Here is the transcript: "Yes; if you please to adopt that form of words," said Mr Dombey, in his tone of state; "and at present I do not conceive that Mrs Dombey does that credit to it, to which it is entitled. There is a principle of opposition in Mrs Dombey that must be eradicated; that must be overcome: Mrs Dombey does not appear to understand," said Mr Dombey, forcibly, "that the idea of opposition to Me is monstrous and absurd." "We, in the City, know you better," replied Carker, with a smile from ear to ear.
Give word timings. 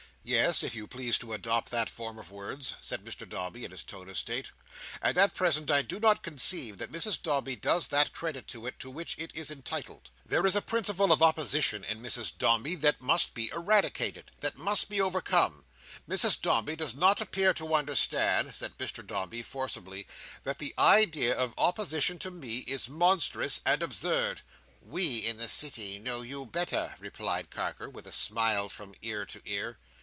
"Yes; 0.23 0.61
if 0.61 0.75
you 0.75 0.85
please 0.85 1.17
to 1.17 1.33
adopt 1.33 1.71
that 1.71 1.89
form 1.89 2.19
of 2.19 2.29
words," 2.29 2.75
said 2.79 3.03
Mr 3.03 3.27
Dombey, 3.27 3.65
in 3.65 3.71
his 3.71 3.81
tone 3.81 4.07
of 4.07 4.15
state; 4.19 4.51
"and 5.01 5.17
at 5.17 5.33
present 5.33 5.71
I 5.71 5.81
do 5.81 5.99
not 5.99 6.21
conceive 6.21 6.77
that 6.77 6.91
Mrs 6.91 7.19
Dombey 7.19 7.55
does 7.55 7.87
that 7.87 8.13
credit 8.13 8.47
to 8.49 8.67
it, 8.67 8.77
to 8.81 8.91
which 8.91 9.17
it 9.17 9.31
is 9.35 9.49
entitled. 9.49 10.11
There 10.23 10.45
is 10.45 10.55
a 10.55 10.61
principle 10.61 11.11
of 11.11 11.23
opposition 11.23 11.83
in 11.83 12.03
Mrs 12.03 12.37
Dombey 12.37 12.75
that 12.75 13.01
must 13.01 13.33
be 13.33 13.49
eradicated; 13.49 14.29
that 14.41 14.57
must 14.59 14.89
be 14.89 15.01
overcome: 15.01 15.65
Mrs 16.07 16.39
Dombey 16.39 16.75
does 16.75 16.93
not 16.93 17.19
appear 17.19 17.51
to 17.55 17.73
understand," 17.73 18.53
said 18.53 18.77
Mr 18.77 19.05
Dombey, 19.05 19.41
forcibly, 19.41 20.05
"that 20.43 20.59
the 20.59 20.75
idea 20.77 21.35
of 21.35 21.55
opposition 21.57 22.19
to 22.19 22.29
Me 22.29 22.59
is 22.67 22.87
monstrous 22.87 23.59
and 23.65 23.81
absurd." 23.81 24.43
"We, 24.83 25.17
in 25.25 25.37
the 25.37 25.49
City, 25.49 25.97
know 25.97 26.21
you 26.21 26.45
better," 26.45 26.95
replied 26.99 27.49
Carker, 27.49 27.89
with 27.89 28.05
a 28.05 28.11
smile 28.11 28.69
from 28.69 28.93
ear 29.01 29.25
to 29.25 29.41
ear. 29.45 29.79